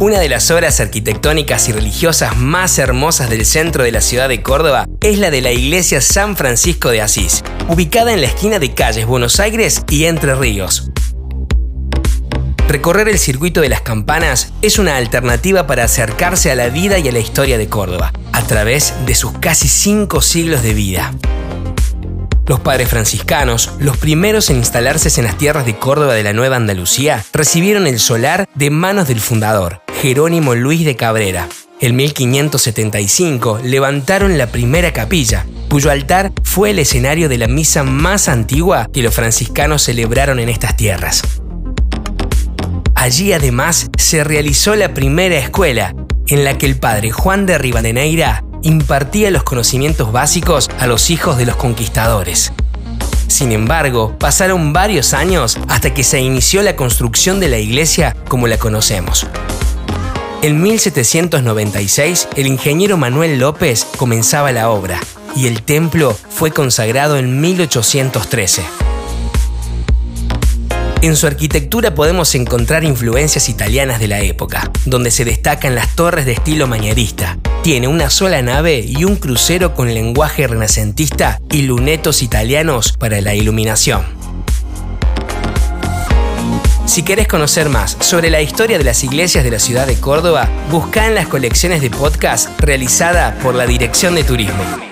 [0.00, 4.40] Una de las obras arquitectónicas y religiosas más hermosas del centro de la ciudad de
[4.40, 8.72] Córdoba es la de la iglesia San Francisco de Asís, ubicada en la esquina de
[8.72, 10.90] calles Buenos Aires y Entre Ríos.
[12.66, 17.06] Recorrer el circuito de las campanas es una alternativa para acercarse a la vida y
[17.06, 21.12] a la historia de Córdoba, a través de sus casi cinco siglos de vida.
[22.46, 26.56] Los padres franciscanos, los primeros en instalarse en las tierras de Córdoba de la Nueva
[26.56, 31.46] Andalucía, recibieron el solar de manos del fundador, Jerónimo Luis de Cabrera.
[31.78, 38.26] En 1575 levantaron la primera capilla, cuyo altar fue el escenario de la misa más
[38.30, 41.20] antigua que los franciscanos celebraron en estas tierras.
[42.94, 45.94] Allí además se realizó la primera escuela,
[46.28, 51.36] en la que el padre Juan de Rivadeneira impartía los conocimientos básicos a los hijos
[51.36, 52.54] de los conquistadores.
[53.28, 58.46] Sin embargo, pasaron varios años hasta que se inició la construcción de la iglesia como
[58.46, 59.26] la conocemos.
[60.42, 64.98] En 1796, el ingeniero Manuel López comenzaba la obra
[65.36, 68.62] y el templo fue consagrado en 1813.
[71.02, 76.24] En su arquitectura podemos encontrar influencias italianas de la época, donde se destacan las torres
[76.24, 77.36] de estilo manierista.
[77.62, 83.34] Tiene una sola nave y un crucero con lenguaje renacentista y lunetos italianos para la
[83.34, 84.19] iluminación.
[86.90, 90.48] Si querés conocer más sobre la historia de las iglesias de la ciudad de Córdoba,
[90.72, 94.89] busca en las colecciones de podcast realizada por la Dirección de Turismo.